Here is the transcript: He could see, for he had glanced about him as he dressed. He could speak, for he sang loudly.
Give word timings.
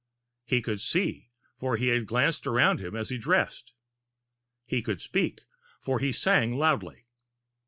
He 0.47 0.63
could 0.63 0.81
see, 0.81 1.29
for 1.59 1.77
he 1.77 1.89
had 1.89 2.07
glanced 2.07 2.47
about 2.47 2.79
him 2.79 2.95
as 2.95 3.09
he 3.09 3.19
dressed. 3.19 3.71
He 4.65 4.81
could 4.81 4.99
speak, 4.99 5.41
for 5.79 5.99
he 5.99 6.11
sang 6.11 6.57
loudly. 6.57 7.05